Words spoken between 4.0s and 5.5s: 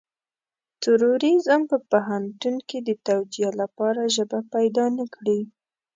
ژبه پيدا نه کړي.